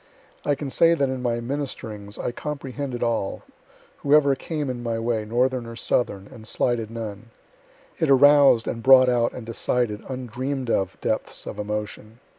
I 0.43 0.55
can 0.55 0.71
say 0.71 0.95
that 0.95 1.09
in 1.09 1.21
my 1.21 1.39
ministerings 1.41 2.17
I 2.17 2.31
comprehended 2.31 3.03
all, 3.03 3.43
whoever 3.97 4.33
came 4.33 4.67
in 4.67 4.81
my 4.81 4.97
way, 4.97 5.25
northern 5.25 5.67
or 5.67 5.75
southern, 5.75 6.25
and 6.33 6.47
slighted 6.47 6.89
none. 6.89 7.29
It 7.99 8.09
arous'd 8.09 8.67
and 8.67 8.81
brought 8.81 9.09
out 9.09 9.31
and 9.31 9.45
decided 9.45 10.01
undream'd 10.09 10.71
of 10.71 10.99
depths 11.01 11.45
of 11.45 11.59
emotion. 11.59 12.19